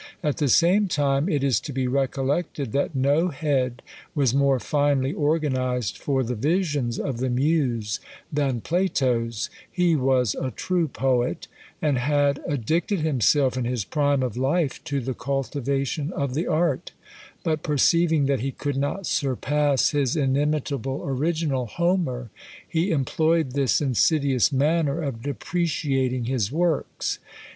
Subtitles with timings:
[0.23, 3.83] At the same time it is to be recollected, that no head
[4.15, 7.99] was more finely organised for the visions of the muse
[8.33, 11.47] than Plato's: he was a true poet,
[11.83, 16.93] and had addicted himself in his prime of life to the cultivation of the art,
[17.43, 22.31] but perceiving that he could not surpass his inimitable original, Homer,
[22.67, 27.19] he employed this insidious manner of depreciating his works.